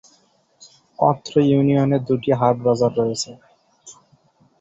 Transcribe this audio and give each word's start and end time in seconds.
অত্র 0.99 1.33
ইউনিয়নে 1.49 1.97
দুটি 2.07 2.31
হাটবাজার 2.39 2.91
রয়েছে। 2.99 3.31